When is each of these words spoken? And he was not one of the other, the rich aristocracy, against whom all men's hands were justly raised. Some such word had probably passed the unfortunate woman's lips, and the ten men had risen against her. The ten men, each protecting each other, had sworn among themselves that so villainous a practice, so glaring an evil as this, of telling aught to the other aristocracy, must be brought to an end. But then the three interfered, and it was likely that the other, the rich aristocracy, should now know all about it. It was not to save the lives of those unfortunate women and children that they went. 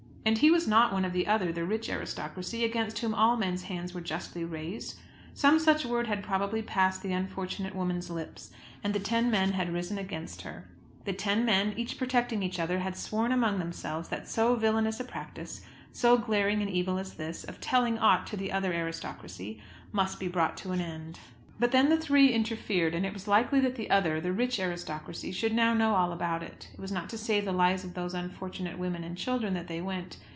And 0.23 0.37
he 0.37 0.51
was 0.51 0.67
not 0.67 0.93
one 0.93 1.03
of 1.03 1.13
the 1.13 1.25
other, 1.25 1.51
the 1.51 1.65
rich 1.65 1.89
aristocracy, 1.89 2.63
against 2.63 2.99
whom 2.99 3.15
all 3.15 3.37
men's 3.37 3.63
hands 3.63 3.95
were 3.95 4.01
justly 4.01 4.45
raised. 4.45 4.99
Some 5.33 5.57
such 5.57 5.83
word 5.83 6.05
had 6.05 6.21
probably 6.23 6.61
passed 6.61 7.01
the 7.01 7.11
unfortunate 7.11 7.73
woman's 7.73 8.07
lips, 8.11 8.51
and 8.83 8.93
the 8.93 8.99
ten 8.99 9.31
men 9.31 9.53
had 9.53 9.73
risen 9.73 9.97
against 9.97 10.43
her. 10.43 10.67
The 11.05 11.13
ten 11.13 11.43
men, 11.43 11.73
each 11.75 11.97
protecting 11.97 12.43
each 12.43 12.59
other, 12.59 12.77
had 12.81 12.95
sworn 12.95 13.31
among 13.31 13.57
themselves 13.57 14.09
that 14.09 14.29
so 14.29 14.55
villainous 14.55 14.99
a 14.99 15.05
practice, 15.05 15.61
so 15.91 16.19
glaring 16.19 16.61
an 16.61 16.69
evil 16.69 16.99
as 16.99 17.15
this, 17.15 17.43
of 17.43 17.59
telling 17.59 17.97
aught 17.97 18.27
to 18.27 18.37
the 18.37 18.51
other 18.51 18.71
aristocracy, 18.73 19.59
must 19.91 20.19
be 20.19 20.27
brought 20.27 20.55
to 20.57 20.71
an 20.71 20.81
end. 20.81 21.19
But 21.59 21.71
then 21.73 21.89
the 21.89 21.97
three 21.97 22.29
interfered, 22.33 22.95
and 22.95 23.05
it 23.05 23.13
was 23.13 23.27
likely 23.27 23.59
that 23.59 23.75
the 23.75 23.91
other, 23.91 24.19
the 24.19 24.31
rich 24.31 24.59
aristocracy, 24.59 25.31
should 25.31 25.53
now 25.53 25.75
know 25.75 25.93
all 25.93 26.11
about 26.11 26.41
it. 26.41 26.69
It 26.73 26.79
was 26.79 26.91
not 26.91 27.07
to 27.11 27.19
save 27.19 27.45
the 27.45 27.51
lives 27.51 27.83
of 27.83 27.93
those 27.93 28.15
unfortunate 28.15 28.79
women 28.79 29.03
and 29.03 29.15
children 29.15 29.53
that 29.53 29.67
they 29.67 29.79
went. 29.79 30.17